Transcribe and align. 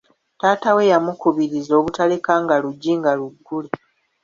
Taata 0.39 0.69
we 0.75 0.83
yamukubiriza 0.91 1.71
obutalekanga 1.79 2.55
luggi 2.63 2.91
nga 2.99 3.11
luggule. 3.19 3.69